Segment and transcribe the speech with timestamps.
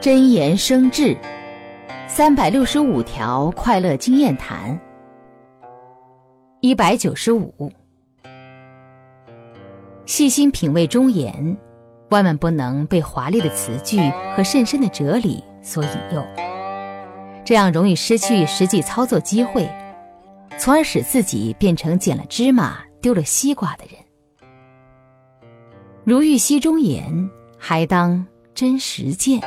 [0.00, 1.16] 真言生智，
[2.06, 4.78] 三百六十五条快乐经验谈。
[6.60, 7.70] 一百九十五，
[10.04, 11.56] 细心品味忠言，
[12.10, 13.98] 万万不能被华丽的词句
[14.34, 16.24] 和甚深的哲理所引诱，
[17.44, 19.68] 这样容易失去实际操作机会，
[20.58, 23.94] 从而使自己变成捡了芝麻丢了西瓜的人。
[26.04, 29.40] 如欲惜忠言，还当真实践。